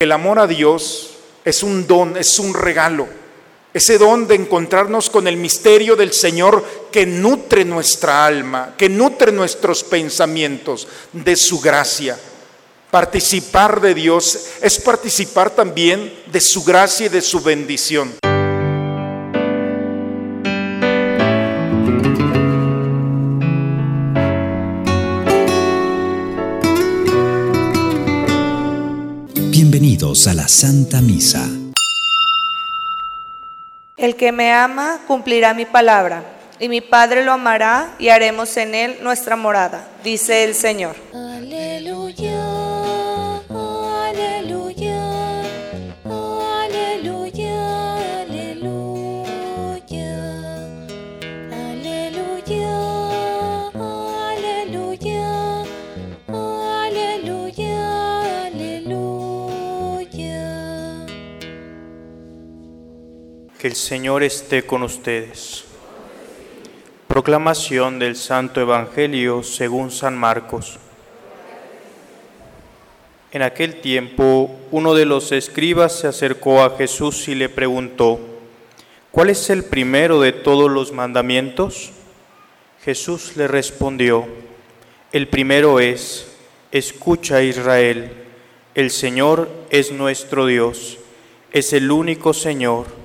[0.00, 1.10] El amor a Dios
[1.44, 3.06] es un don, es un regalo.
[3.74, 9.30] Ese don de encontrarnos con el misterio del Señor que nutre nuestra alma, que nutre
[9.30, 12.18] nuestros pensamientos de su gracia.
[12.90, 18.10] Participar de Dios es participar también de su gracia y de su bendición.
[29.80, 31.48] Bienvenidos a la Santa Misa.
[33.96, 36.22] El que me ama cumplirá mi palabra,
[36.58, 40.96] y mi Padre lo amará y haremos en él nuestra morada, dice el Señor.
[41.14, 42.69] Aleluya,
[63.60, 65.66] Que el Señor esté con ustedes.
[67.06, 70.78] Proclamación del Santo Evangelio según San Marcos.
[73.32, 78.18] En aquel tiempo, uno de los escribas se acercó a Jesús y le preguntó,
[79.10, 81.90] ¿cuál es el primero de todos los mandamientos?
[82.82, 84.26] Jesús le respondió,
[85.12, 86.32] el primero es,
[86.72, 88.10] escucha Israel,
[88.74, 90.96] el Señor es nuestro Dios,
[91.52, 92.99] es el único Señor.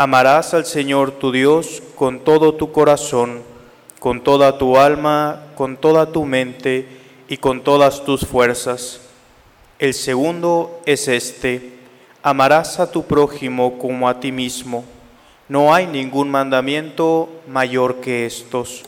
[0.00, 3.42] Amarás al Señor tu Dios con todo tu corazón,
[3.98, 6.86] con toda tu alma, con toda tu mente
[7.28, 9.00] y con todas tus fuerzas.
[9.80, 11.72] El segundo es este,
[12.22, 14.84] amarás a tu prójimo como a ti mismo.
[15.48, 18.84] No hay ningún mandamiento mayor que estos.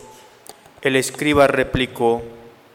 [0.81, 2.21] El escriba replicó,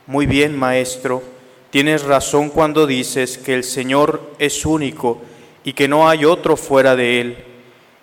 [0.07, 1.23] Muy bien, maestro,
[1.71, 5.23] tienes razón cuando dices que el Señor es único
[5.65, 7.56] y que no hay otro fuera de él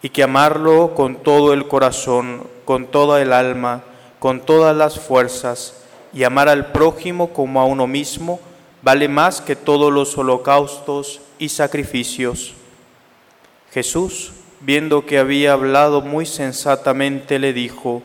[0.04, 3.84] y que amarlo con todo el corazón, con toda el alma,
[4.20, 5.82] con todas las fuerzas,
[6.14, 8.40] y amar al prójimo como a uno mismo,
[8.84, 12.54] vale más que todos los holocaustos y sacrificios.
[13.72, 18.04] Jesús, viendo que había hablado muy sensatamente, le dijo,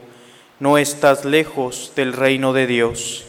[0.61, 3.27] no estás lejos del reino de Dios.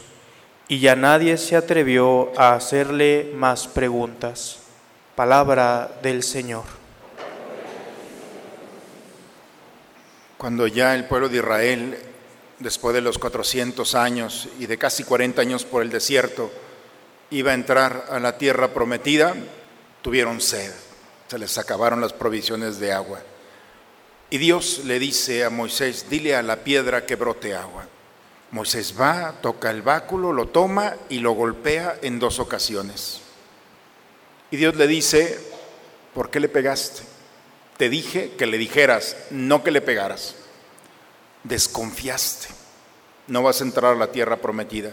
[0.68, 4.60] Y ya nadie se atrevió a hacerle más preguntas.
[5.16, 6.79] Palabra del Señor.
[10.40, 11.98] Cuando ya el pueblo de Israel,
[12.60, 16.50] después de los 400 años y de casi 40 años por el desierto,
[17.28, 19.34] iba a entrar a la tierra prometida,
[20.00, 20.72] tuvieron sed,
[21.28, 23.20] se les acabaron las provisiones de agua.
[24.30, 27.86] Y Dios le dice a Moisés, dile a la piedra que brote agua.
[28.50, 33.20] Moisés va, toca el báculo, lo toma y lo golpea en dos ocasiones.
[34.50, 35.38] Y Dios le dice,
[36.14, 37.09] ¿por qué le pegaste?
[37.80, 40.34] Te dije que le dijeras, no que le pegaras.
[41.44, 42.48] Desconfiaste.
[43.26, 44.90] No vas a entrar a la tierra prometida.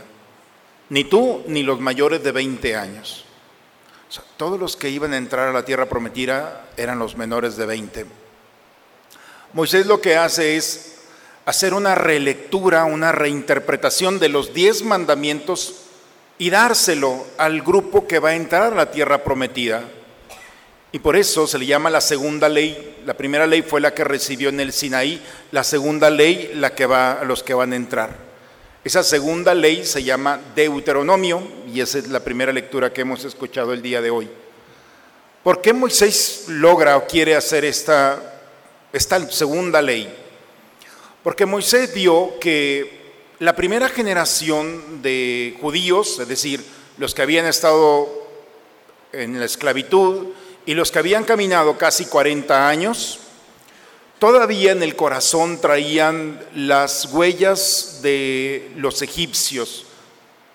[0.87, 3.25] Ni tú ni los mayores de 20 años.
[4.37, 8.05] Todos los que iban a entrar a la tierra prometida eran los menores de 20.
[9.51, 10.99] Moisés lo que hace es
[11.43, 15.75] hacer una relectura, una reinterpretación de los diez mandamientos
[16.37, 19.83] y dárselo al grupo que va a entrar a la tierra prometida.
[20.91, 22.97] Y por eso se le llama la segunda ley.
[23.05, 25.21] La primera ley fue la que recibió en el Sinaí,
[25.51, 28.27] la segunda ley la que va a los que van a entrar.
[28.83, 33.73] Esa segunda ley se llama Deuteronomio y esa es la primera lectura que hemos escuchado
[33.73, 34.29] el día de hoy.
[35.43, 38.41] ¿Por qué Moisés logra o quiere hacer esta,
[38.93, 40.07] esta segunda ley?
[41.21, 42.97] Porque Moisés vio que
[43.39, 46.63] la primera generación de judíos, es decir,
[46.97, 48.07] los que habían estado
[49.11, 50.27] en la esclavitud,
[50.67, 53.19] y los que habían caminado casi 40 años,
[54.19, 59.85] todavía en el corazón traían las huellas de los egipcios.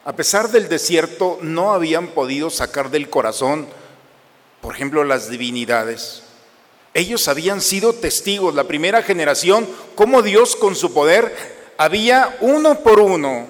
[0.04, 3.66] A pesar del desierto, no habían podido sacar del corazón,
[4.60, 6.24] por ejemplo, las divinidades.
[6.92, 13.00] Ellos habían sido testigos, la primera generación, cómo Dios con su poder había uno por
[13.00, 13.46] uno,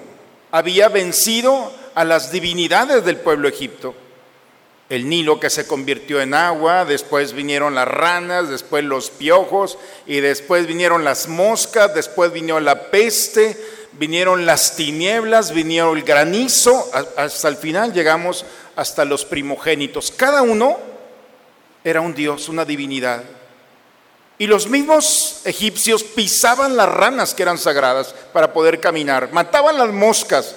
[0.49, 3.95] había vencido a las divinidades del pueblo egipto
[4.93, 10.19] el Nilo que se convirtió en agua, después vinieron las ranas, después los piojos y
[10.19, 13.57] después vinieron las moscas, después vino la peste,
[13.93, 18.45] vinieron las tinieblas, vinieron el granizo, hasta el final llegamos
[18.75, 20.11] hasta los primogénitos.
[20.11, 20.77] Cada uno
[21.83, 23.23] era un dios, una divinidad.
[24.37, 29.89] Y los mismos egipcios pisaban las ranas que eran sagradas para poder caminar, mataban las
[29.89, 30.55] moscas.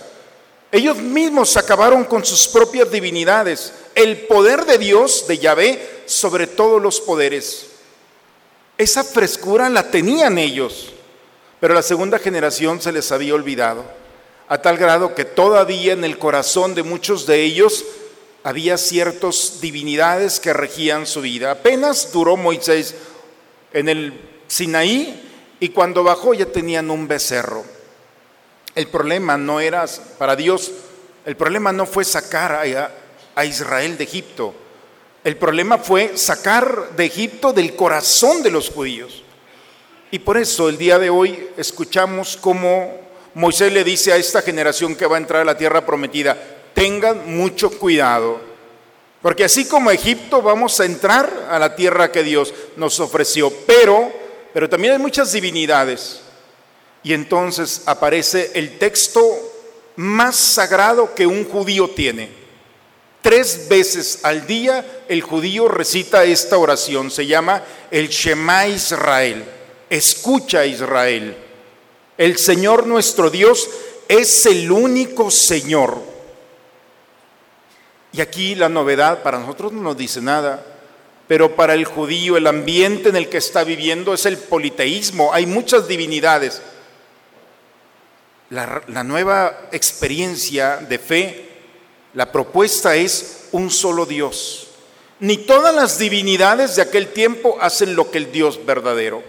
[0.73, 6.83] Ellos mismos acabaron con sus propias divinidades el poder de Dios, de Yahvé, sobre todos
[6.83, 7.69] los poderes.
[8.77, 10.93] Esa frescura la tenían ellos,
[11.61, 13.85] pero la segunda generación se les había olvidado,
[14.49, 17.85] a tal grado que todavía en el corazón de muchos de ellos
[18.43, 21.53] había ciertas divinidades que regían su vida.
[21.53, 22.95] Apenas duró Moisés
[23.73, 25.23] en el Sinaí
[25.59, 27.76] y cuando bajó ya tenían un becerro.
[28.77, 29.87] El problema no era
[30.19, 30.71] para Dios,
[31.25, 32.53] el problema no fue sacar
[33.35, 34.55] a, Israel de Egipto.
[35.25, 39.23] El problema fue sacar de Egipto del corazón de los judíos.
[40.11, 43.01] Y por eso el día de hoy escuchamos cómo
[43.33, 46.37] Moisés le dice a esta generación que va a entrar a la tierra prometida,
[46.75, 48.41] tengan mucho cuidado,
[49.23, 54.13] porque así como Egipto vamos a entrar a la tierra que Dios nos ofreció, pero,
[54.53, 56.26] pero también hay muchas divinidades.
[57.07, 59.23] Y entonces aparece el texto
[59.95, 62.29] más sagrado que un judío tiene.
[63.23, 67.63] Tres veces al día el judío recita esta oración, se llama
[67.93, 69.45] el Shema Israel,
[69.89, 71.37] escucha Israel.
[72.19, 73.71] El Señor nuestro Dios
[74.09, 76.03] es el único Señor.
[78.15, 80.61] Y aquí la novedad para nosotros no nos dice nada,
[81.29, 85.47] pero para el judío el ambiente en el que está viviendo es el politeísmo, hay
[85.47, 86.61] muchas divinidades.
[88.51, 91.49] La, nueva experiencia de fe,
[92.15, 94.69] la propuesta es un solo Dios.
[95.19, 99.23] Ni todas las divinidades de aquel tiempo hacen lo que el Dios verdadero.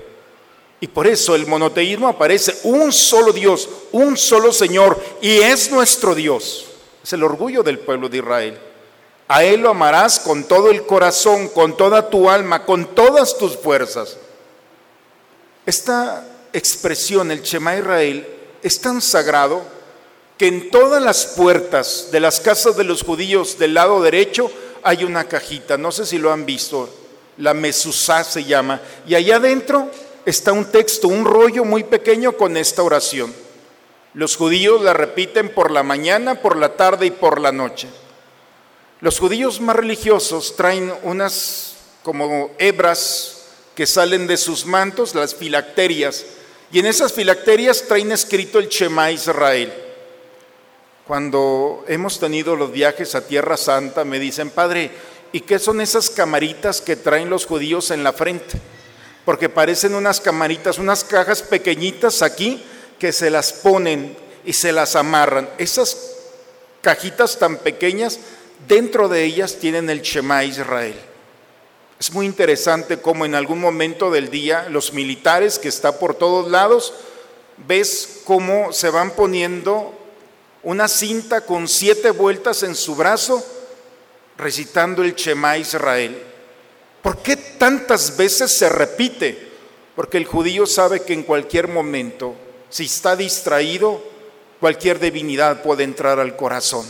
[0.80, 6.14] Y por eso el monoteísmo aparece un solo Dios, un solo Señor, y es nuestro
[6.14, 6.68] Dios.
[7.04, 8.60] Es el orgullo del pueblo de Israel.
[9.28, 13.58] A Él lo amarás con todo el corazón, con toda tu alma, con todas tus
[13.58, 14.18] fuerzas.
[15.66, 19.62] Esta expresión, el Shema Israel, es tan sagrado
[20.38, 24.52] que en todas las puertas de las casas de los judíos del lado derecho
[24.84, 26.90] hay una cajita, no sé si lo han visto,
[27.38, 29.90] la Mesusá se llama, y allá adentro
[30.26, 33.34] está un texto, un rollo muy pequeño con esta oración.
[34.14, 37.88] Los judíos la repiten por la mañana, por la tarde y por la noche.
[39.00, 43.44] Los judíos más religiosos traen unas como hebras
[43.76, 46.26] que salen de sus mantos, las filacterias,
[46.72, 49.74] y en esas filacterias traen escrito el Shema Israel.
[51.06, 54.92] Cuando hemos tenido los viajes a Tierra Santa, me dicen, Padre,
[55.32, 58.60] ¿y qué son esas camaritas que traen los judíos en la frente?
[59.24, 62.62] Porque parecen unas camaritas, unas cajas pequeñitas aquí
[63.00, 65.50] que se las ponen y se las amarran.
[65.58, 66.16] Esas
[66.82, 68.20] cajitas tan pequeñas
[68.68, 70.96] dentro de ellas tienen el Shema Israel.
[72.00, 76.50] Es muy interesante cómo en algún momento del día los militares que está por todos
[76.50, 76.94] lados,
[77.68, 79.94] ves cómo se van poniendo
[80.62, 83.44] una cinta con siete vueltas en su brazo
[84.38, 86.22] recitando el Shema Israel.
[87.02, 89.48] ¿Por qué tantas veces se repite?
[89.96, 92.36] Porque el judío sabe que en cualquier momento,
[92.70, 94.04] si está distraído,
[94.60, 96.86] cualquier divinidad puede entrar al corazón.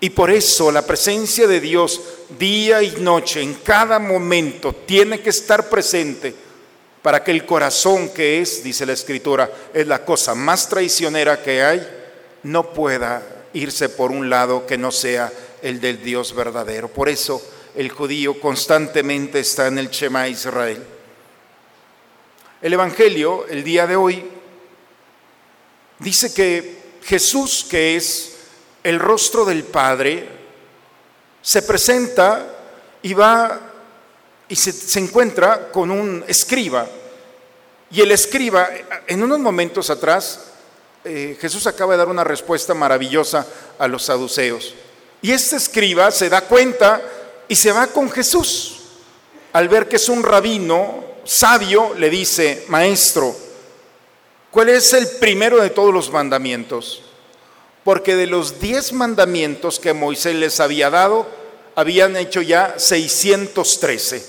[0.00, 2.00] Y por eso la presencia de Dios
[2.38, 6.34] día y noche, en cada momento, tiene que estar presente
[7.02, 11.62] para que el corazón que es, dice la escritura, es la cosa más traicionera que
[11.62, 11.86] hay,
[12.44, 16.88] no pueda irse por un lado que no sea el del Dios verdadero.
[16.88, 17.42] Por eso
[17.74, 20.84] el judío constantemente está en el Shema Israel.
[22.60, 24.24] El Evangelio, el día de hoy,
[25.98, 28.37] dice que Jesús, que es
[28.88, 30.28] el rostro del Padre,
[31.42, 32.46] se presenta
[33.02, 33.60] y va
[34.48, 36.86] y se, encuentra con un escriba.
[37.90, 38.68] Y el escriba,
[39.06, 40.52] en unos momentos atrás,
[41.04, 43.46] eh, Jesús acaba de dar una respuesta maravillosa
[43.78, 44.74] a los saduceos.
[45.20, 47.02] Y este escriba se da cuenta
[47.46, 48.80] y se va con Jesús.
[49.52, 53.34] Al ver que es un rabino sabio, le dice, maestro,
[54.50, 57.02] ¿cuál es el primero de todos los mandamientos?
[57.88, 61.26] Porque de los diez mandamientos que Moisés les había dado,
[61.74, 64.22] habían hecho ya 613.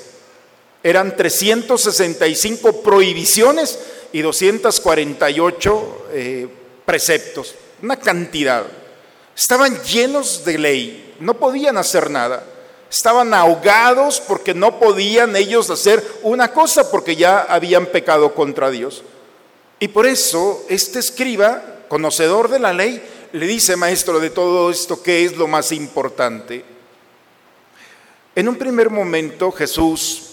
[0.82, 3.78] Eran 365 prohibiciones
[4.14, 6.48] y 248 eh,
[6.86, 8.64] preceptos, una cantidad.
[9.36, 12.42] Estaban llenos de ley, no podían hacer nada.
[12.90, 19.04] Estaban ahogados porque no podían ellos hacer una cosa porque ya habían pecado contra Dios.
[19.82, 25.02] Y por eso este escriba, conocedor de la ley, le dice, maestro, de todo esto,
[25.02, 26.64] ¿qué es lo más importante?
[28.36, 30.30] En un primer momento Jesús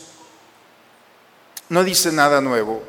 [1.69, 2.83] no dice nada nuevo.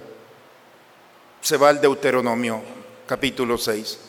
[1.41, 2.61] Se va al Deuteronomio
[3.05, 3.99] capítulo 6.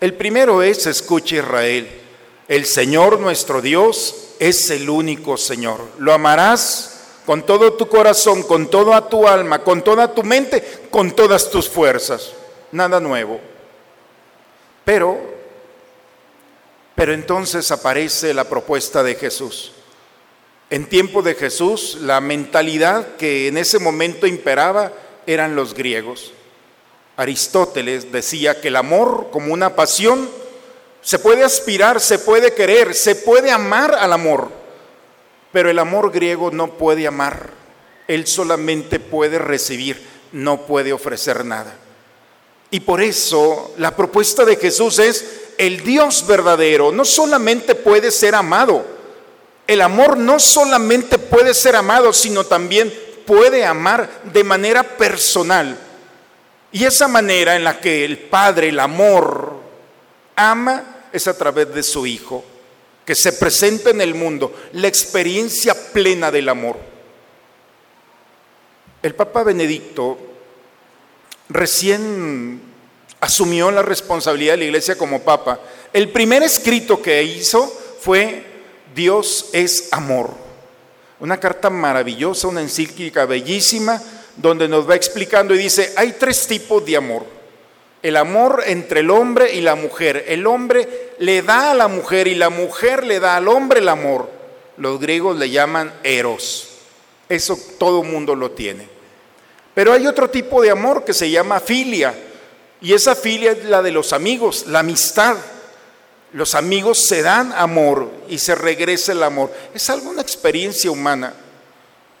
[0.00, 1.88] El primero es, escucha Israel,
[2.48, 5.80] El Señor nuestro Dios es el único Señor.
[5.98, 11.12] Lo amarás con todo tu corazón, con toda tu alma, con toda tu mente, con
[11.12, 12.32] todas tus fuerzas.
[12.72, 13.40] Nada nuevo.
[14.86, 15.18] Pero,
[16.94, 19.72] pero entonces aparece la propuesta de Jesús.
[20.70, 24.92] En tiempo de Jesús, la mentalidad que en ese momento imperaba
[25.26, 26.32] eran los griegos.
[27.16, 30.30] Aristóteles decía que el amor como una pasión
[31.00, 34.52] se puede aspirar, se puede querer, se puede amar al amor,
[35.50, 37.50] pero el amor griego no puede amar,
[38.06, 40.00] él solamente puede recibir,
[40.30, 41.76] no puede ofrecer nada.
[42.70, 45.24] Y por eso la propuesta de Jesús es,
[45.58, 48.84] el Dios verdadero no solamente puede ser amado,
[49.66, 52.92] el amor no solamente puede ser amado, sino también
[53.26, 55.76] puede amar de manera personal.
[56.70, 59.56] Y esa manera en la que el Padre, el amor,
[60.36, 62.44] ama, es a través de su Hijo,
[63.04, 66.76] que se presenta en el mundo, la experiencia plena del amor.
[69.02, 70.18] El Papa Benedicto
[71.48, 72.60] recién
[73.20, 75.60] asumió la responsabilidad de la iglesia como Papa.
[75.92, 77.66] El primer escrito que hizo
[78.00, 78.44] fue
[78.94, 80.30] Dios es amor.
[81.20, 84.02] Una carta maravillosa, una encíclica bellísima,
[84.36, 87.36] donde nos va explicando y dice, hay tres tipos de amor
[88.06, 90.26] el amor entre el hombre y la mujer.
[90.28, 93.88] El hombre le da a la mujer y la mujer le da al hombre el
[93.88, 94.30] amor.
[94.76, 96.68] Los griegos le llaman eros.
[97.28, 98.88] Eso todo mundo lo tiene.
[99.76, 102.14] Pero hay otro tipo de amor que se llama filia.
[102.80, 105.36] Y esa filia es la de los amigos, la amistad.
[106.32, 109.52] Los amigos se dan amor y se regresa el amor.
[109.74, 111.34] Es algo, una experiencia humana.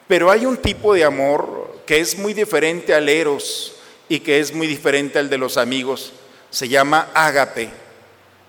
[0.06, 4.52] Pero hay un tipo de amor que es muy diferente al eros y que es
[4.52, 6.12] muy diferente al de los amigos,
[6.50, 7.70] se llama ágape.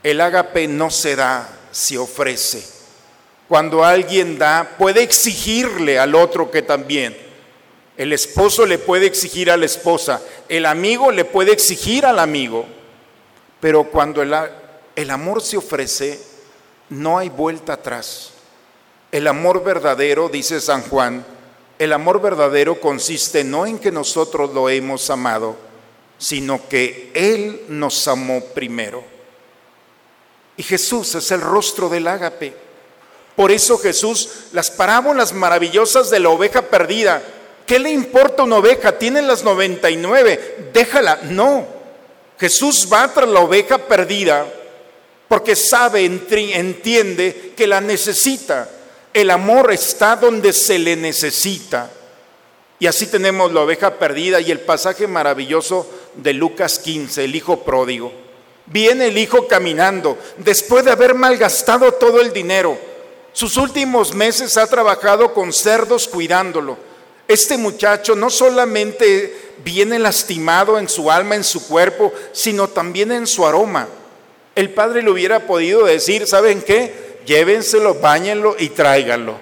[0.04, 2.62] El ágape no se da, se ofrece.
[3.48, 7.27] Cuando alguien da, puede exigirle al otro que también.
[7.98, 12.66] El esposo le puede exigir a la esposa, el amigo le puede exigir al amigo.
[13.60, 16.22] Pero cuando el, amor se ofrece,
[16.90, 18.34] no hay vuelta atrás.
[19.12, 21.26] El amor verdadero, dice San Juan,
[21.80, 25.56] el amor verdadero consiste no en que nosotros lo hemos amado,
[26.20, 29.04] sino que Él nos amó primero.
[30.56, 32.54] Y Jesús es el rostro del ágape.
[33.36, 37.24] Por eso Jesús, las parábolas maravillosas de la oveja perdida,
[37.68, 38.98] ¿qué le importa una oveja?
[38.98, 41.20] Tiene las 99, déjala.
[41.24, 41.68] No,
[42.40, 44.48] Jesús va tras la oveja perdida
[45.28, 48.70] porque sabe, entiende que la necesita
[49.18, 51.90] el amor está donde se le necesita.
[52.80, 57.64] Y así tenemos la oveja perdida y el pasaje maravilloso de Lucas 15, el hijo
[57.64, 58.12] pródigo.
[58.68, 62.78] Viene el hijo caminando después de haber malgastado todo el dinero.
[63.34, 66.78] Sus últimos meses ha trabajado con cerdos cuidándolo.
[67.28, 73.28] Este muchacho no solamente viene lastimado en su alma, en su cuerpo, sino también en
[73.28, 73.88] su aroma.
[74.56, 77.08] El padre le hubiera podido decir, ¿saben qué?
[77.28, 79.36] llévenselo, bañenlo y tráiganlo.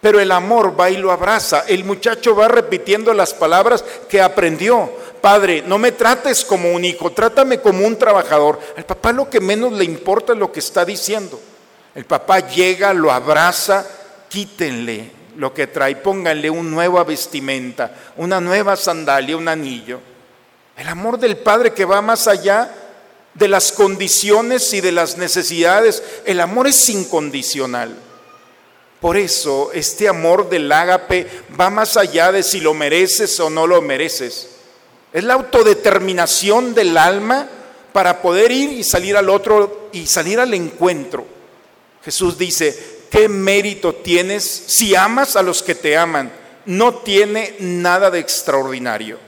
[0.00, 1.64] Pero el amor va y lo abraza.
[1.66, 4.90] El muchacho va repitiendo las palabras que aprendió.
[5.20, 8.58] Padre, no me trates como un hijo, trátame como un trabajador.
[8.76, 11.40] Al papá lo que menos le importa es lo que está diciendo.
[11.94, 13.86] El papá llega, lo abraza,
[14.28, 20.00] quítenle lo que trae, pónganle una nueva vestimenta, una nueva sandalia, un anillo.
[20.76, 22.70] El amor del padre que va más allá
[23.34, 26.02] de las condiciones y de las necesidades.
[26.24, 27.96] El amor es incondicional.
[29.00, 31.26] Por eso este amor del ágape
[31.58, 34.48] va más allá de si lo mereces o no lo mereces.
[35.12, 37.48] Es la autodeterminación del alma
[37.92, 41.26] para poder ir y salir al otro y salir al encuentro.
[42.04, 46.32] Jesús dice, ¿qué mérito tienes si amas a los que te aman?
[46.64, 49.18] No tiene nada de extraordinario.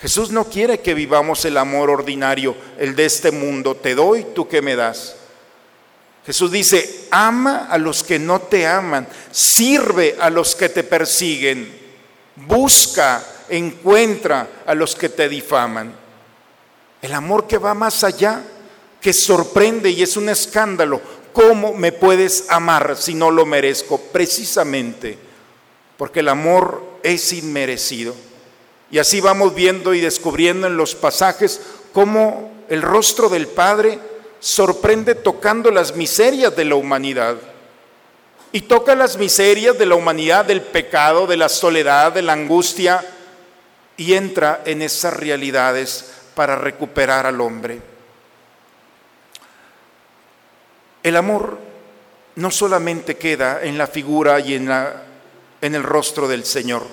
[0.00, 3.76] Jesús no quiere que vivamos el amor ordinario, el de este mundo.
[3.76, 5.16] Te doy, tú que me das.
[6.24, 11.72] Jesús dice, ama a los que no te aman, sirve a los que te persiguen,
[12.36, 15.94] busca, encuentra a los que te difaman.
[17.02, 18.42] El amor que va más allá,
[19.00, 21.02] que sorprende y es un escándalo.
[21.32, 23.98] ¿Cómo me puedes amar si no lo merezco?
[23.98, 25.18] Precisamente
[26.02, 28.12] porque el amor es inmerecido.
[28.90, 31.60] Y así vamos viendo y descubriendo en los pasajes
[31.92, 34.00] cómo el rostro del Padre
[34.40, 37.36] sorprende tocando las miserias de la humanidad.
[38.50, 43.06] Y toca las miserias de la humanidad, del pecado, de la soledad, de la angustia,
[43.96, 47.91] y entra en esas realidades para recuperar al hombre.
[51.02, 51.58] El amor
[52.36, 54.70] no solamente queda en la figura y en,
[55.60, 56.86] el rostro del Señor,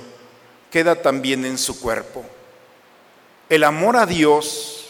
[0.72, 2.26] queda también en su cuerpo.
[3.48, 4.88] El amor a Dios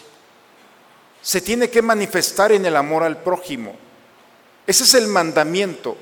[1.21, 3.75] se tiene que manifestar en el amor al prójimo.
[4.65, 5.97] Ese es el mandamiento.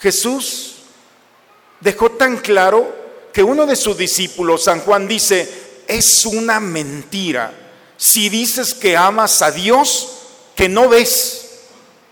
[0.00, 0.76] Jesús
[1.80, 3.00] dejó tan claro
[3.32, 7.52] que uno de sus discípulos, San Juan, dice, es una mentira
[7.96, 10.08] si dices que amas a Dios
[10.56, 11.39] que no ves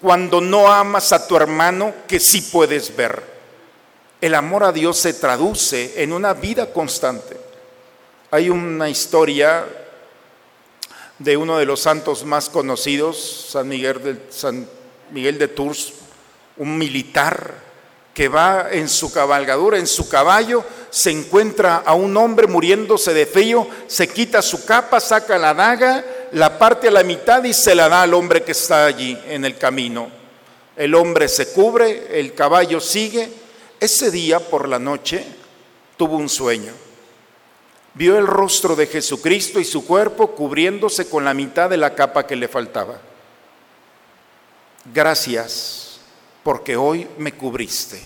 [0.01, 3.23] cuando no amas a tu hermano que sí puedes ver.
[4.21, 7.37] El amor a Dios se traduce en una vida constante.
[8.31, 9.65] Hay una historia
[11.19, 14.69] de uno de los santos más conocidos, San Miguel de, San
[15.11, 15.93] Miguel de Tours,
[16.57, 17.68] un militar
[18.19, 23.27] que va en su cabalgadura, en su caballo, se encuentra a un hombre muriéndose de
[23.27, 27.77] frío, se quita su capa, saca la daga, la parte a la mitad y se
[27.77, 30.11] la da al hombre que está allí en el camino.
[30.77, 33.29] El hombre se cubre, el caballo sigue.
[33.79, 35.25] Ese día por la noche
[35.97, 36.73] tuvo un sueño.
[37.95, 42.27] Vio el rostro de Jesucristo y su cuerpo cubriéndose con la mitad de la capa
[42.27, 42.99] que le faltaba.
[44.93, 45.78] Gracias
[46.43, 48.03] porque hoy me cubriste.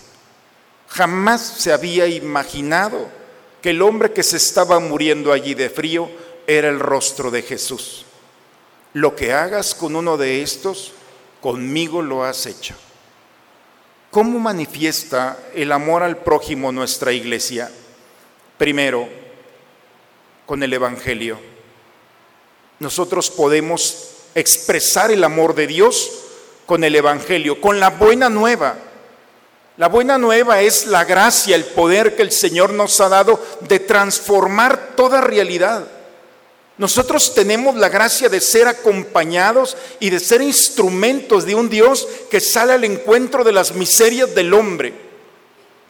[0.89, 3.09] Jamás se había imaginado
[3.63, 6.11] que el hombre que se estaba muriendo allí de frío
[6.47, 8.05] era el rostro de Jesús.
[8.93, 10.93] Lo que hagas con uno de estos,
[11.41, 12.75] conmigo lo has hecho.
[14.11, 17.71] ¿Cómo manifiesta el amor al prójimo nuestra iglesia?
[18.59, 19.09] Primero,
[20.45, 21.39] con el Evangelio.
[22.79, 26.22] Nosotros podemos expresar el amor de Dios
[26.67, 28.77] con el Evangelio, con la buena nueva.
[29.77, 33.81] La buena nueva es la gracia, el poder que el Señor nos ha dado de
[33.81, 35.87] transformar toda realidad.
[36.79, 42.41] Nosotros tenemos la gracia de ser acompañados y de ser instrumentos de un Dios que
[42.41, 44.93] sale al encuentro de las miserias del hombre.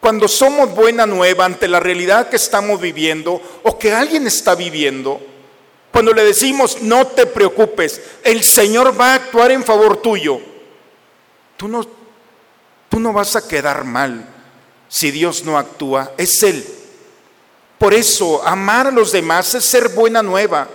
[0.00, 5.20] Cuando somos buena nueva ante la realidad que estamos viviendo o que alguien está viviendo,
[5.92, 10.40] cuando le decimos no te preocupes, el Señor va a actuar en favor tuyo,
[11.62, 11.86] tú no,
[12.88, 14.26] tú no vas a quedar mal
[14.88, 16.66] si Dios no actúa, es Él.
[17.78, 20.68] Por eso, amar a los demás es ser buena nueva.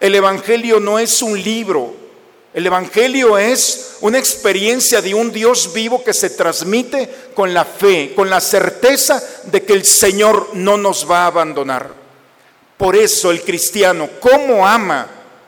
[0.00, 1.94] El Evangelio no es un libro.
[2.52, 8.12] El Evangelio es una experiencia de un Dios vivo que se transmite con la fe,
[8.12, 11.88] con la certeza de que el Señor no nos va a abandonar.
[12.76, 15.06] Por eso el cristiano, ¿cómo ama?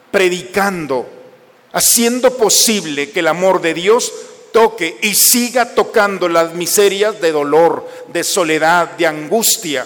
[0.09, 1.05] Predicando,
[1.73, 4.13] haciendo posible que el amor de Dios
[4.55, 9.85] toque y siga tocando las miserias de dolor, de soledad, de angustia.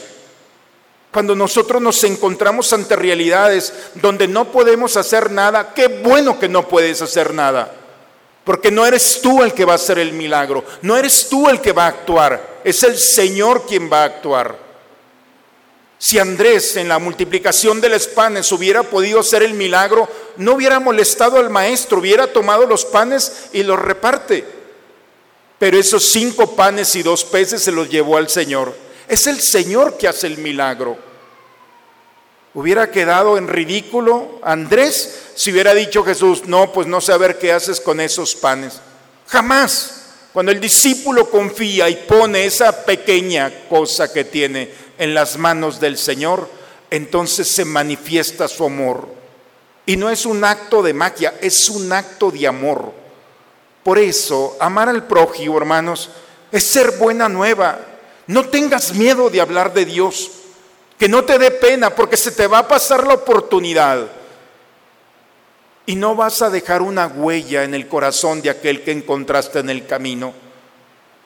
[1.11, 6.67] Cuando nosotros nos encontramos ante realidades donde no podemos hacer nada, qué bueno que no
[6.67, 7.73] puedes hacer nada.
[8.43, 11.61] Porque no eres tú el que va a hacer el milagro, no eres tú el
[11.61, 14.55] que va a actuar, es el Señor quien va a actuar.
[15.97, 20.79] Si Andrés en la multiplicación de los panes hubiera podido hacer el milagro, no hubiera
[20.79, 24.58] molestado al maestro, hubiera tomado los panes y los reparte.
[25.59, 28.75] Pero esos cinco panes y dos peces se los llevó al Señor.
[29.07, 30.97] Es el Señor que hace el milagro.
[32.53, 37.79] Hubiera quedado en ridículo Andrés si hubiera dicho Jesús, no, pues no ver qué haces
[37.79, 38.81] con esos panes.
[39.27, 39.95] Jamás.
[40.33, 45.97] Cuando el discípulo confía y pone esa pequeña cosa que tiene en las manos del
[45.97, 46.49] Señor,
[46.91, 49.07] entonces se manifiesta su amor.
[49.85, 52.93] Y no es un acto de magia, es un acto de amor.
[53.89, 56.11] Por eso, amar al prójimo, hermanos,
[56.51, 57.79] es ser buena nueva.
[58.27, 60.29] No tengas miedo de hablar de Dios,
[60.99, 64.05] que no te dé pena, porque se te va a pasar la oportunidad.
[65.87, 69.71] Y no vas a dejar una huella en el corazón de aquel que encontraste en
[69.71, 70.35] el camino.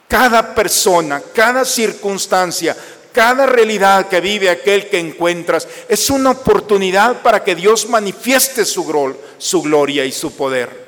[0.07, 2.77] Cada persona, cada circunstancia,
[3.11, 9.17] cada realidad que vive aquel que encuentras es una oportunidad para que Dios manifieste su,
[9.37, 10.82] su gloria y su poder.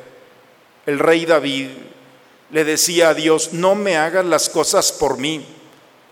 [0.86, 1.70] El rey David
[2.52, 5.46] le decía a Dios, no me hagas las cosas por mí,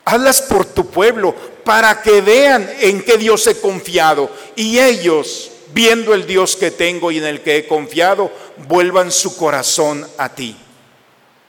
[0.05, 4.29] hazlas por tu pueblo, para que vean en qué Dios he confiado.
[4.55, 8.31] Y ellos, viendo el Dios que tengo y en el que he confiado,
[8.67, 10.57] vuelvan su corazón a ti.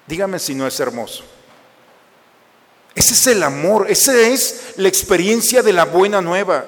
[0.06, 1.24] Dígame si no es hermoso.
[2.94, 6.64] Ese es el amor, esa es la experiencia de la buena nueva.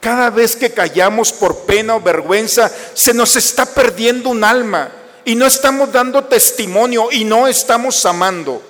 [0.00, 4.92] Cada vez que callamos por pena o vergüenza, se nos está perdiendo un alma
[5.28, 8.62] y no estamos dando testimonio y no estamos amando.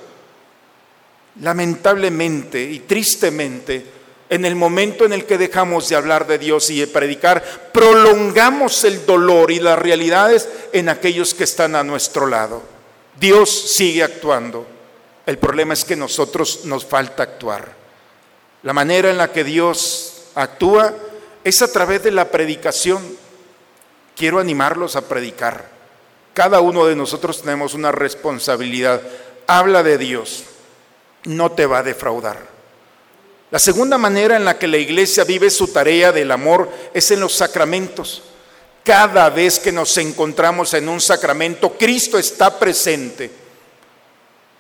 [1.41, 3.87] Lamentablemente y tristemente,
[4.29, 8.83] en el momento en el que dejamos de hablar de Dios y de predicar, prolongamos
[8.83, 12.61] el dolor y las realidades en aquellos que están a nuestro lado.
[13.21, 14.67] Dios sigue actuando.
[15.27, 17.73] El problema es que nosotros nos falta actuar.
[18.65, 20.93] La manera en la que Dios actúa
[21.45, 23.01] es a través de la predicación.
[24.17, 25.78] Quiero animarlos a predicar.
[26.39, 29.03] Cada uno de nosotros tenemos una responsabilidad.
[29.49, 30.45] Habla de Dios.
[31.25, 32.39] No te va a defraudar.
[33.51, 37.19] La segunda manera en la que la iglesia vive su tarea del amor es en
[37.19, 38.23] los sacramentos.
[38.85, 43.33] Cada vez que nos encontramos en un sacramento, Cristo está presente.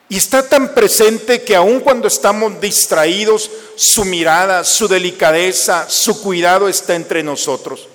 [0.09, 6.69] Y está tan presente que aun cuando estamos distraídos, su mirada, su delicadeza, su cuidado
[6.69, 7.87] está entre nosotros.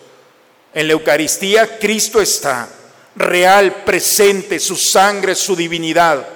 [0.74, 2.70] En la Eucaristía Cristo está
[3.16, 6.28] real, presente, su sangre, su divinidad.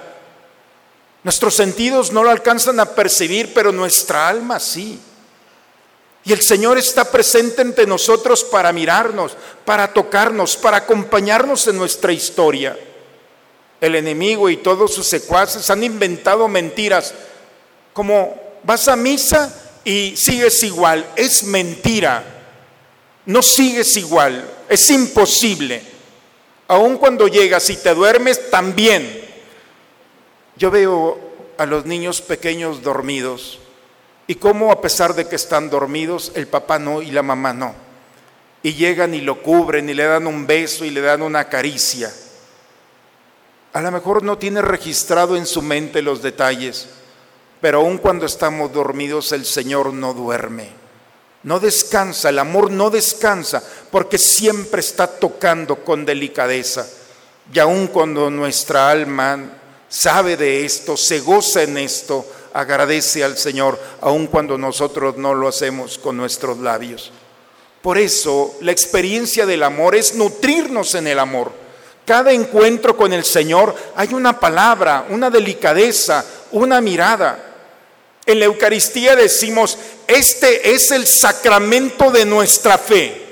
[1.24, 5.00] Nuestros sentidos no lo alcanzan a percibir, pero nuestra alma sí.
[6.24, 9.32] Y el Señor está presente entre nosotros para mirarnos,
[9.64, 12.78] para tocarnos, para acompañarnos en nuestra historia.
[13.80, 17.14] El enemigo y todos sus secuaces han inventado mentiras
[17.92, 19.52] como vas a misa
[19.84, 21.06] y sigues igual.
[21.16, 22.24] Es mentira.
[23.26, 24.48] No sigues igual.
[24.68, 25.97] Es imposible.
[26.68, 29.24] Aun cuando llegas y te duermes, también.
[30.56, 31.18] Yo veo
[31.56, 33.58] a los niños pequeños dormidos
[34.26, 37.74] y cómo a pesar de que están dormidos, el papá no y la mamá no.
[38.62, 42.12] Y llegan y lo cubren y le dan un beso y le dan una caricia.
[43.72, 46.88] A lo mejor no tiene registrado en su mente los detalles,
[47.60, 50.68] pero aun cuando estamos dormidos el Señor no duerme.
[51.44, 56.88] No descansa, el amor no descansa, porque siempre está tocando con delicadeza.
[57.52, 59.50] Y aun cuando nuestra alma
[59.88, 65.48] sabe de esto, se goza en esto, agradece al Señor, aun cuando nosotros no lo
[65.48, 67.10] hacemos con nuestros labios.
[67.80, 71.52] Por eso la experiencia del amor es nutrirnos en el amor.
[72.04, 77.44] Cada encuentro con el Señor hay una palabra, una delicadeza, una mirada.
[78.26, 83.27] En la Eucaristía decimos, este es el sacramento de nuestra fe.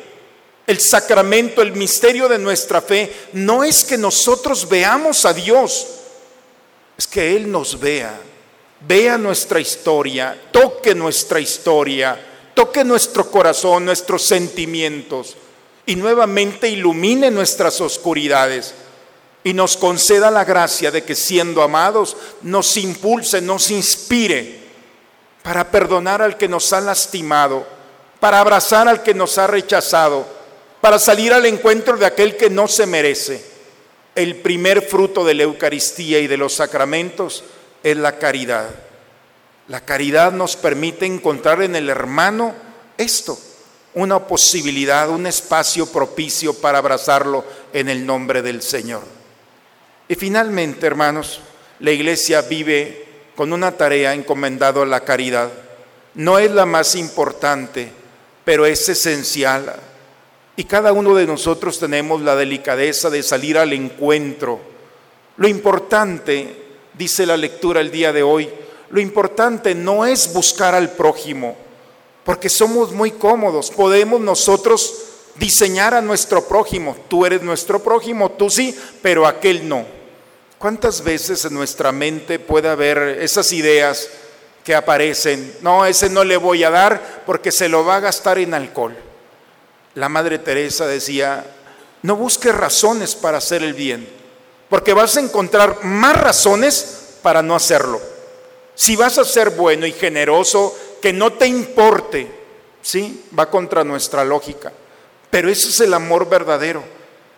[0.66, 5.87] El sacramento, el misterio de nuestra fe, no es que nosotros veamos a Dios,
[6.98, 8.18] es que Él nos vea,
[8.81, 12.18] vea nuestra historia, toque nuestra historia,
[12.55, 15.37] toque nuestro corazón, nuestros sentimientos
[15.85, 18.74] y nuevamente ilumine nuestras oscuridades
[19.44, 24.66] y nos conceda la gracia de que siendo amados nos impulse, nos inspire
[25.42, 27.64] para perdonar al que nos ha lastimado,
[28.18, 30.26] para abrazar al que nos ha rechazado,
[30.87, 33.42] para salir al encuentro de aquel que no se merece.
[34.14, 37.42] El primer fruto de la Eucaristía y de los sacramentos
[37.83, 38.70] es la caridad.
[39.66, 42.55] La caridad nos permite encontrar en el hermano
[42.99, 43.37] esto,
[43.94, 49.03] una posibilidad, un espacio propicio para abrazarlo en el nombre del Señor.
[50.07, 51.40] Y finalmente, hermanos,
[51.81, 55.51] la iglesia vive con una tarea encomendada a la caridad.
[56.14, 57.90] No es la más importante,
[58.44, 59.81] pero es esencial.
[60.56, 64.58] Y cada uno de nosotros tenemos la delicadeza de salir al encuentro.
[65.36, 66.64] Lo importante,
[66.94, 68.48] dice la lectura el día de hoy,
[68.88, 71.56] lo importante no es buscar al prójimo,
[72.24, 73.70] porque somos muy cómodos.
[73.70, 74.94] Podemos nosotros
[75.34, 76.96] diseñar a nuestro prójimo.
[77.08, 79.84] Tú eres nuestro prójimo, tú sí, pero aquel no.
[80.58, 84.08] ¿Cuántas veces en nuestra mente puede haber esas ideas
[84.64, 85.54] que aparecen?
[85.60, 88.96] No, ese no le voy a dar porque se lo va a gastar en alcohol.
[89.96, 91.42] La Madre Teresa decía,
[92.02, 94.06] no busques razones para hacer el bien,
[94.68, 97.98] porque vas a encontrar más razones para no hacerlo.
[98.74, 102.30] Si vas a ser bueno y generoso, que no te importe,
[102.82, 103.24] ¿sí?
[103.38, 104.70] Va contra nuestra lógica.
[105.30, 106.85] Pero ese es el amor verdadero.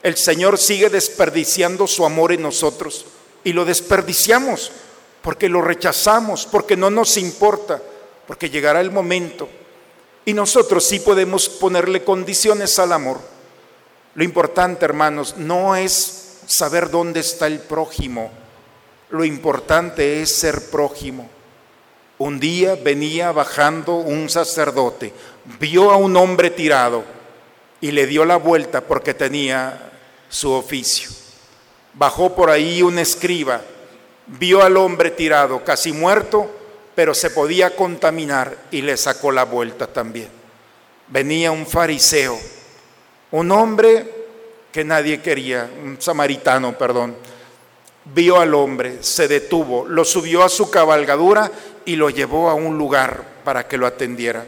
[0.02, 3.06] El Señor sigue desperdiciando su amor en nosotros
[3.44, 4.72] y lo desperdiciamos
[5.22, 7.80] porque lo rechazamos, porque no nos importa,
[8.26, 9.48] porque llegará el momento
[10.28, 13.18] y nosotros sí podemos ponerle condiciones al amor.
[14.14, 18.30] Lo importante, hermanos, no es saber dónde está el prójimo.
[19.08, 21.30] Lo importante es ser prójimo.
[22.18, 25.14] Un día venía bajando un sacerdote,
[25.58, 27.04] vio a un hombre tirado
[27.80, 29.92] y le dio la vuelta porque tenía
[30.28, 31.08] su oficio.
[31.94, 33.62] Bajó por ahí un escriba,
[34.26, 36.57] vio al hombre tirado, casi muerto,
[36.98, 40.30] pero se podía contaminar y le sacó la vuelta también.
[41.06, 42.36] Venía un fariseo,
[43.30, 44.26] un hombre
[44.72, 47.14] que nadie quería, un samaritano, perdón.
[48.06, 51.52] Vio al hombre, se detuvo, lo subió a su cabalgadura
[51.84, 54.44] y lo llevó a un lugar para que lo atendiera.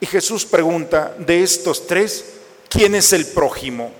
[0.00, 3.90] Y Jesús pregunta, de estos tres, ¿quién es el prójimo?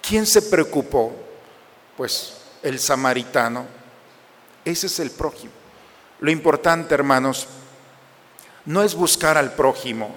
[0.00, 1.12] ¿Quién se preocupó?
[1.98, 3.66] pues el samaritano.
[4.64, 5.65] Ese es el prójimo.
[6.20, 7.46] Lo importante, hermanos,
[8.64, 10.14] no es buscar al prójimo.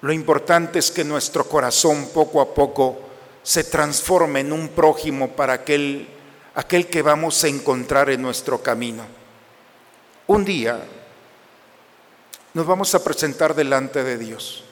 [0.00, 3.00] Lo importante es que nuestro corazón poco a poco
[3.42, 6.08] se transforme en un prójimo para aquel,
[6.54, 9.04] aquel que vamos a encontrar en nuestro camino.
[10.26, 10.82] Un día
[12.54, 14.64] nos vamos a presentar delante de Dios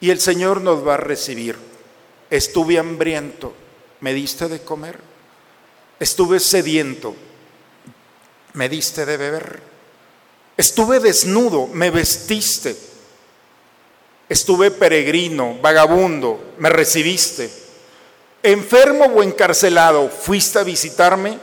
[0.00, 1.56] y el Señor nos va a recibir.
[2.28, 3.54] Estuve hambriento,
[4.00, 4.98] me diste de comer.
[6.00, 7.14] Estuve sediento,
[8.54, 9.62] me diste de beber.
[10.56, 12.76] Estuve desnudo, me vestiste.
[14.28, 17.50] Estuve peregrino, vagabundo, me recibiste.
[18.42, 21.38] Enfermo o encarcelado, fuiste a visitarme.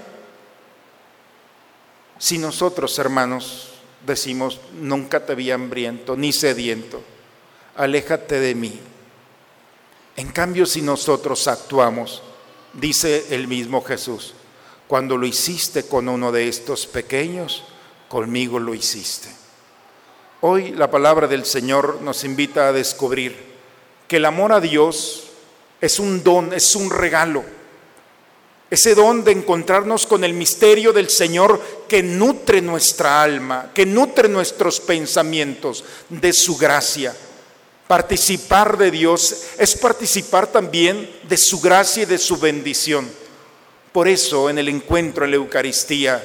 [2.17, 3.69] Si nosotros, hermanos,
[4.05, 7.01] decimos, nunca te vi hambriento ni sediento,
[7.75, 8.79] aléjate de mí.
[10.15, 12.21] En cambio, si nosotros actuamos,
[12.73, 14.33] dice el mismo Jesús,
[14.89, 17.63] cuando lo hiciste con uno de estos pequeños,
[18.07, 19.29] conmigo lo hiciste.
[20.41, 23.35] Hoy la palabra del Señor nos invita a descubrir
[24.07, 25.25] que el amor a Dios
[25.79, 27.43] es un don, es un regalo.
[28.71, 34.27] Ese don de encontrarnos con el misterio del Señor que nutre nuestra alma, que nutre
[34.27, 37.15] nuestros pensamientos de su gracia.
[37.85, 43.28] Participar de Dios es participar también de su gracia y de su bendición.
[43.91, 46.23] Por eso en el encuentro en la Eucaristía,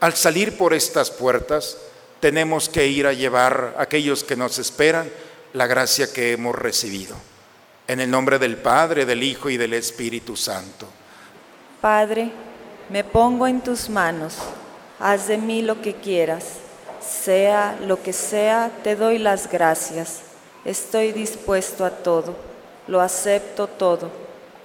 [0.00, 1.78] al salir por estas puertas,
[2.20, 5.10] tenemos que ir a llevar a aquellos que nos esperan
[5.52, 7.16] la gracia que hemos recibido.
[7.88, 10.86] En el nombre del Padre, del Hijo y del Espíritu Santo.
[11.80, 12.30] Padre,
[12.90, 14.34] me pongo en tus manos,
[14.98, 16.44] haz de mí lo que quieras,
[17.00, 20.20] sea lo que sea, te doy las gracias,
[20.64, 22.36] estoy dispuesto a todo,
[22.88, 24.10] lo acepto todo,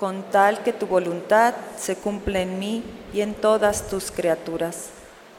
[0.01, 2.83] con tal que tu voluntad se cumpla en mí
[3.13, 4.89] y en todas tus criaturas.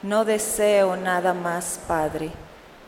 [0.04, 2.30] No deseo nada más, Padre,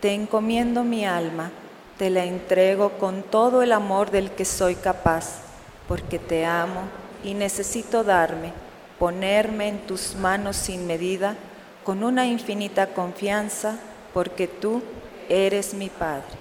[0.01, 1.51] te encomiendo mi alma,
[1.99, 5.41] te la entrego con todo el amor del que soy capaz,
[5.89, 6.83] porque te amo
[7.25, 8.53] y necesito darme,
[9.01, 11.35] ponerme en tus manos sin medida,
[11.83, 13.81] con una infinita confianza,
[14.13, 14.81] porque tú
[15.29, 16.39] eres mi Padre.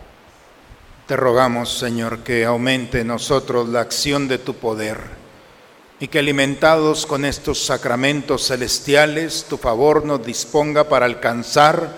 [1.07, 5.22] Te rogamos, Señor, que aumente en nosotros la acción de tu poder
[6.03, 11.95] y que alimentados con estos sacramentos celestiales, tu favor nos disponga para alcanzar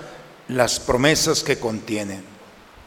[0.48, 2.24] las promesas que contienen.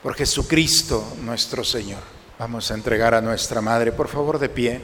[0.01, 1.99] Por Jesucristo nuestro Señor.
[2.39, 4.81] Vamos a entregar a nuestra Madre, por favor, de pie.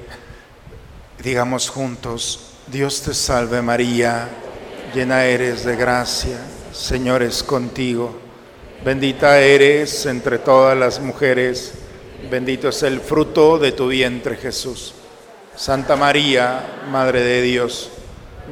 [1.23, 4.29] Digamos juntos, Dios te salve María,
[4.93, 6.41] llena eres de gracia,
[6.73, 8.13] Señor es contigo.
[8.85, 11.75] Bendita eres entre todas las mujeres,
[12.29, 14.95] bendito es el fruto de tu vientre Jesús.
[15.57, 17.91] Santa María, Madre de Dios,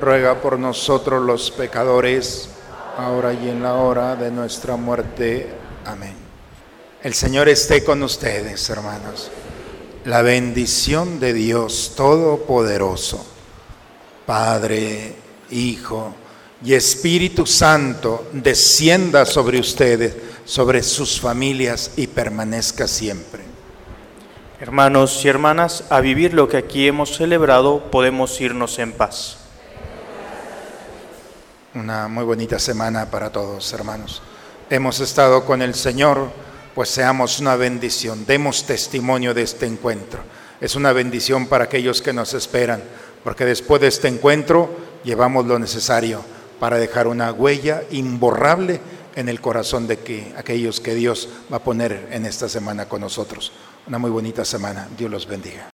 [0.00, 2.48] ruega por nosotros los pecadores,
[2.96, 5.48] ahora y en la hora de nuestra muerte.
[5.84, 6.14] Amén.
[7.02, 9.32] El Señor esté con ustedes, hermanos.
[10.04, 13.24] La bendición de Dios Todopoderoso,
[14.24, 15.16] Padre,
[15.50, 16.14] Hijo
[16.64, 23.51] y Espíritu Santo, descienda sobre ustedes, sobre sus familias y permanezca siempre.
[24.62, 29.38] Hermanos y hermanas, a vivir lo que aquí hemos celebrado, podemos irnos en paz.
[31.74, 34.22] Una muy bonita semana para todos, hermanos.
[34.70, 36.30] Hemos estado con el Señor,
[36.76, 40.20] pues seamos una bendición, demos testimonio de este encuentro.
[40.60, 42.84] Es una bendición para aquellos que nos esperan,
[43.24, 44.70] porque después de este encuentro
[45.02, 46.24] llevamos lo necesario
[46.60, 48.80] para dejar una huella imborrable
[49.16, 53.00] en el corazón de que aquellos que Dios va a poner en esta semana con
[53.00, 53.50] nosotros.
[53.86, 54.88] Una muy bonita semana.
[54.96, 55.71] Dios los bendiga.